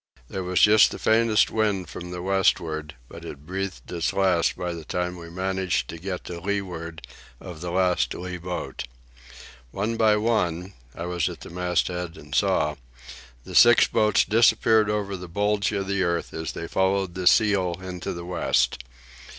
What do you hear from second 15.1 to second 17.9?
the bulge of the earth as they followed the seal